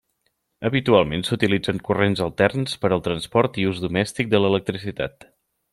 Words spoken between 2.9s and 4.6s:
al transport i ús domèstic de